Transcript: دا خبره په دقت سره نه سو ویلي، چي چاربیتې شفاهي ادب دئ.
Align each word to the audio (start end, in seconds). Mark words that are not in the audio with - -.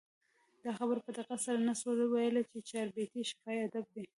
دا 0.63 0.71
خبره 0.79 0.99
په 1.05 1.11
دقت 1.17 1.39
سره 1.45 1.59
نه 1.67 1.73
سو 1.81 1.89
ویلي، 2.13 2.43
چي 2.51 2.57
چاربیتې 2.69 3.21
شفاهي 3.29 3.59
ادب 3.67 3.85
دئ. 3.93 4.05